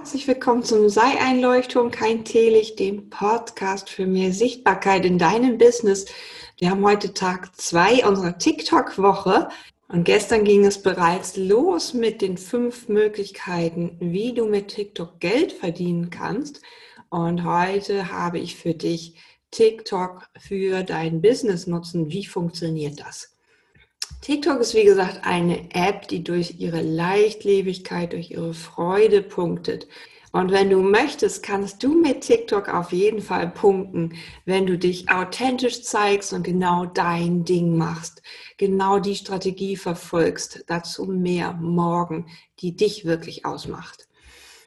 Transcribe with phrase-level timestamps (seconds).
[0.00, 6.06] Herzlich willkommen zum Sei-Einleuchtung, kein Teelicht, dem Podcast für mehr Sichtbarkeit in deinem Business.
[6.56, 9.50] Wir haben heute Tag zwei unserer TikTok-Woche
[9.88, 15.52] und gestern ging es bereits los mit den fünf Möglichkeiten, wie du mit TikTok Geld
[15.52, 16.62] verdienen kannst.
[17.10, 19.16] Und heute habe ich für dich
[19.50, 22.10] TikTok für dein Business nutzen.
[22.10, 23.36] Wie funktioniert das?
[24.20, 29.88] TikTok ist wie gesagt eine App, die durch ihre Leichtlebigkeit, durch ihre Freude punktet.
[30.32, 34.14] Und wenn du möchtest, kannst du mit TikTok auf jeden Fall punkten,
[34.44, 38.22] wenn du dich authentisch zeigst und genau dein Ding machst,
[38.56, 42.26] genau die Strategie verfolgst, dazu mehr morgen,
[42.60, 44.06] die dich wirklich ausmacht.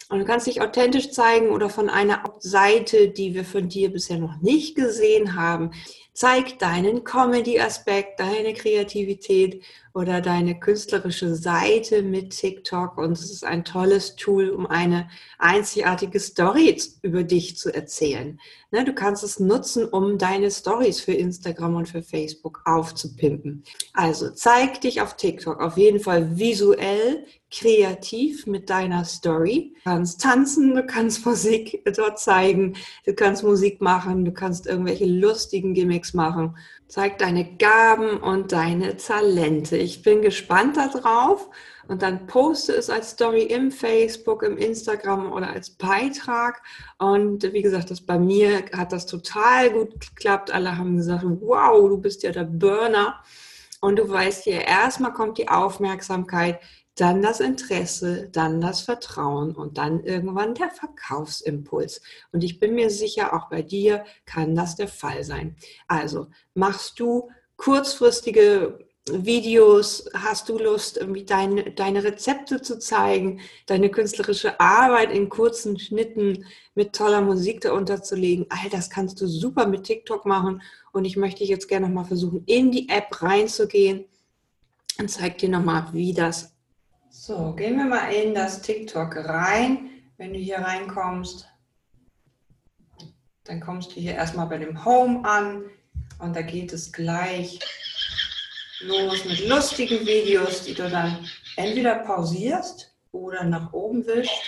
[0.09, 4.17] Und du kannst dich authentisch zeigen oder von einer Seite, die wir von dir bisher
[4.17, 5.71] noch nicht gesehen haben,
[6.13, 9.63] Zeig deinen Comedy-Aspekt, deine Kreativität
[9.95, 12.97] oder deine künstlerische Seite mit TikTok.
[12.97, 18.39] Und es ist ein tolles Tool, um eine einzigartige Story über dich zu erzählen.
[18.71, 23.63] Ne, du kannst es nutzen, um deine Stories für Instagram und für Facebook aufzupimpen.
[23.93, 29.73] Also zeig dich auf TikTok auf jeden Fall visuell, kreativ mit deiner Story.
[29.75, 35.05] Du kannst tanzen, du kannst Musik dort zeigen, du kannst Musik machen, du kannst irgendwelche
[35.05, 36.57] lustigen Gimmicks machen.
[36.87, 39.77] Zeig deine Gaben und deine Talente.
[39.77, 41.49] Ich bin gespannt darauf
[41.87, 46.61] und dann poste es als Story im Facebook, im Instagram oder als Beitrag.
[46.97, 50.51] Und wie gesagt, das bei mir hat das total gut geklappt.
[50.51, 53.21] Alle haben gesagt, wow, du bist ja der Burner.
[53.81, 56.59] Und du weißt hier, erstmal kommt die Aufmerksamkeit,
[56.95, 62.01] dann das Interesse, dann das Vertrauen und dann irgendwann der Verkaufsimpuls.
[62.31, 65.55] Und ich bin mir sicher, auch bei dir kann das der Fall sein.
[65.87, 68.79] Also machst du kurzfristige
[69.11, 75.77] Videos, hast du Lust, irgendwie deine, deine Rezepte zu zeigen, deine künstlerische Arbeit in kurzen
[75.77, 78.45] Schnitten mit toller Musik darunter zu legen.
[78.49, 80.61] All das kannst du super mit TikTok machen.
[80.93, 84.05] Und ich möchte jetzt gerne nochmal versuchen, in die App reinzugehen
[84.99, 86.52] und zeige dir nochmal, wie das
[87.13, 89.91] so, gehen wir mal in das TikTok rein.
[90.17, 91.47] Wenn du hier reinkommst,
[93.43, 95.63] dann kommst du hier erstmal bei dem Home an
[96.17, 97.59] und da geht es gleich
[98.81, 104.41] los mit lustigen Videos, die du dann entweder pausierst oder nach oben wischst.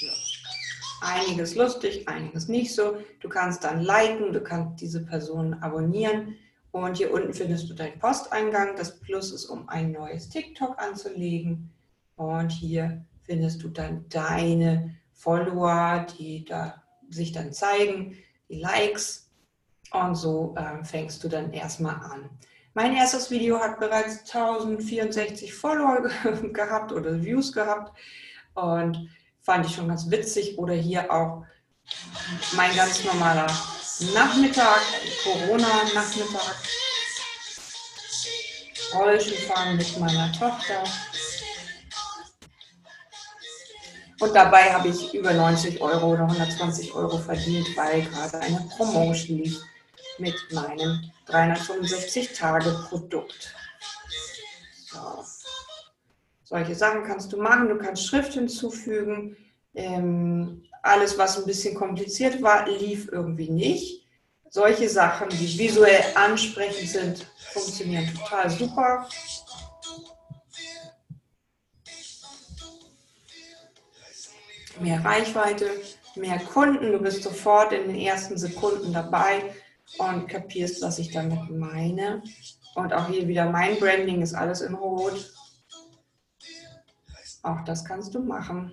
[0.00, 0.06] So.
[1.02, 3.02] Einiges lustig, einiges nicht so.
[3.20, 6.38] Du kannst dann liken, du kannst diese Person abonnieren
[6.84, 8.76] und hier unten findest du deinen Posteingang.
[8.76, 11.70] Das Plus ist, um ein neues TikTok anzulegen.
[12.16, 18.16] Und hier findest du dann deine Follower, die da sich dann zeigen,
[18.48, 19.30] die Likes.
[19.92, 22.28] Und so äh, fängst du dann erstmal an.
[22.74, 26.02] Mein erstes Video hat bereits 1064 Follower
[26.52, 27.96] gehabt oder Views gehabt.
[28.54, 29.08] Und
[29.40, 30.58] fand ich schon ganz witzig.
[30.58, 31.44] Oder hier auch
[32.56, 33.46] mein ganz normaler
[34.00, 34.80] Nachmittag,
[35.24, 36.56] Corona-Nachmittag.
[38.94, 40.84] Rollschuh fahren mit meiner Tochter.
[44.20, 49.38] Und dabei habe ich über 90 Euro oder 120 Euro verdient, weil gerade eine Promotion
[49.38, 49.60] lief
[50.18, 53.52] mit meinem 365-Tage-Produkt.
[54.86, 55.24] So.
[56.44, 57.68] Solche Sachen kannst du machen.
[57.68, 59.36] Du kannst Schrift hinzufügen.
[59.74, 64.06] Ähm, alles, was ein bisschen kompliziert war, lief irgendwie nicht.
[64.50, 69.08] Solche Sachen, die visuell ansprechend sind, funktionieren total super.
[74.80, 75.68] Mehr Reichweite,
[76.14, 79.54] mehr Kunden, du bist sofort in den ersten Sekunden dabei
[79.98, 82.22] und kapierst, was ich damit meine.
[82.74, 85.32] Und auch hier wieder mein Branding ist alles in Rot.
[87.42, 88.72] Auch das kannst du machen.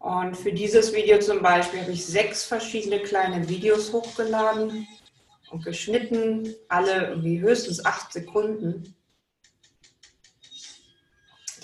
[0.00, 4.88] Und für dieses Video zum Beispiel habe ich sechs verschiedene kleine Videos hochgeladen
[5.50, 8.96] und geschnitten, alle irgendwie höchstens acht Sekunden.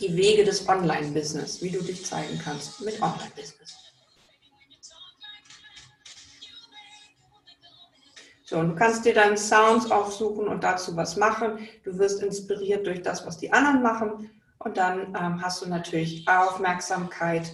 [0.00, 3.74] Die Wege des Online-Business, wie du dich zeigen kannst mit Online-Business.
[8.44, 11.66] So, und du kannst dir dann Sounds aufsuchen und dazu was machen.
[11.84, 14.30] Du wirst inspiriert durch das, was die anderen machen.
[14.58, 17.50] Und dann ähm, hast du natürlich Aufmerksamkeit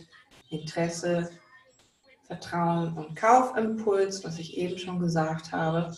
[0.53, 1.31] Interesse,
[2.27, 5.95] Vertrauen und Kaufimpuls, was ich eben schon gesagt habe.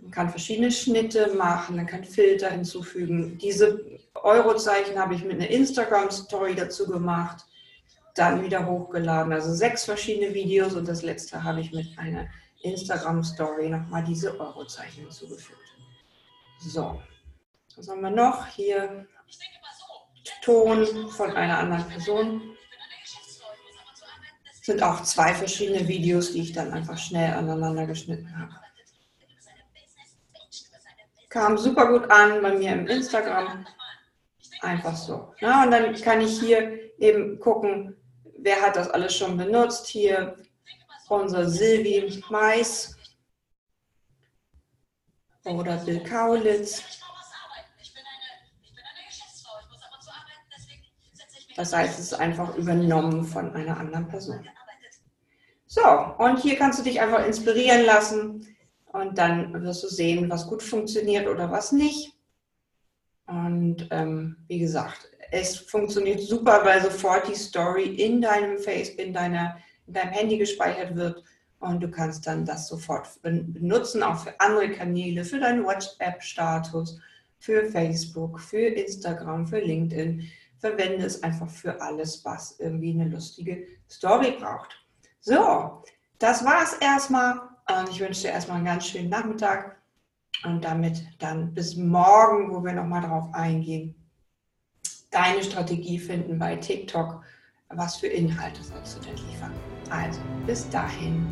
[0.00, 3.38] Man kann verschiedene Schnitte machen, man kann Filter hinzufügen.
[3.38, 7.44] Diese Eurozeichen habe ich mit einer Instagram-Story dazu gemacht,
[8.14, 9.32] dann wieder hochgeladen.
[9.32, 12.26] Also sechs verschiedene Videos und das letzte habe ich mit einer
[12.62, 15.58] Instagram-Story nochmal diese Eurozeichen hinzugefügt.
[16.58, 17.00] So,
[17.76, 18.46] was haben wir noch?
[18.48, 19.06] Hier
[20.42, 22.56] Ton von einer anderen Person.
[24.62, 28.54] Sind auch zwei verschiedene Videos, die ich dann einfach schnell aneinander geschnitten habe.
[31.28, 33.66] Kam super gut an bei mir im Instagram.
[34.60, 35.34] Einfach so.
[35.40, 37.96] Ja, und dann kann ich hier eben gucken,
[38.38, 39.88] wer hat das alles schon benutzt.
[39.88, 40.36] Hier
[41.08, 42.96] unser Silvi Mais
[45.44, 47.01] oder Bill Kaulitz.
[51.56, 54.46] Das heißt, es ist einfach übernommen von einer anderen Person.
[55.66, 55.82] So,
[56.18, 58.46] und hier kannst du dich einfach inspirieren lassen
[58.92, 62.12] und dann wirst du sehen, was gut funktioniert oder was nicht.
[63.26, 69.14] Und ähm, wie gesagt, es funktioniert super, weil sofort die Story in deinem Face, in,
[69.14, 69.56] deiner,
[69.86, 71.24] in deinem Handy gespeichert wird
[71.60, 76.98] und du kannst dann das sofort benutzen, auch für andere Kanäle, für deinen WhatsApp-Status,
[77.38, 80.28] für Facebook, für Instagram, für LinkedIn.
[80.62, 84.70] Verwende es einfach für alles, was irgendwie eine lustige Story braucht.
[85.20, 85.82] So,
[86.20, 87.40] das war es erstmal.
[87.68, 89.76] Und ich wünsche dir erstmal einen ganz schönen Nachmittag.
[90.44, 93.96] Und damit dann bis morgen, wo wir nochmal drauf eingehen,
[95.10, 97.24] deine Strategie finden bei TikTok.
[97.70, 99.52] Was für Inhalte sollst du denn liefern?
[99.90, 101.26] Also, bis dahin.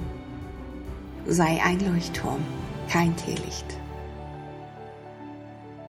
[1.26, 2.44] Sei ein Leuchtturm,
[2.88, 3.78] kein Teelicht.